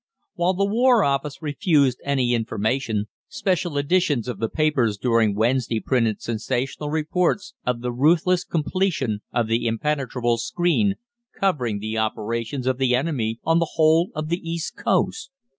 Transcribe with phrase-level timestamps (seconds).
[0.33, 6.23] While the War Office refused any information, special editions of the papers during Wednesday printed
[6.23, 10.95] sensational reports of the ruthless completion of the impenetrable screen
[11.39, 15.29] covering the operations of the enemy on the whole of the East Coast.